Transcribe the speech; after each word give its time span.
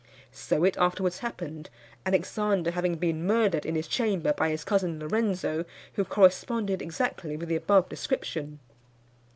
So 0.31 0.63
it 0.63 0.77
afterwards 0.77 1.19
happened, 1.19 1.69
Alexander 2.07 2.71
having 2.71 2.95
been 2.95 3.23
murdered 3.23 3.67
in 3.67 3.75
his 3.75 3.87
chamber 3.87 4.33
by 4.33 4.49
his 4.49 4.63
cousin 4.63 4.97
Lorenzo, 4.99 5.63
who 5.93 6.03
corresponded 6.03 6.81
exactly 6.81 7.37
with 7.37 7.49
the 7.49 7.55
above 7.55 7.87
description. 7.87 8.57